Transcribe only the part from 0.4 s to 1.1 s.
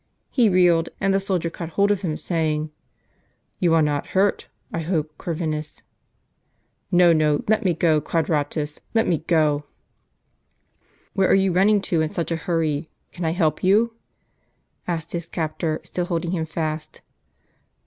reeled,